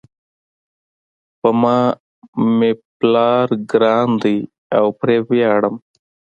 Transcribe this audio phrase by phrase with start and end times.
[1.39, 1.77] په ما
[2.59, 4.33] مېپلار ګران ده
[4.77, 5.75] او پری ویاړم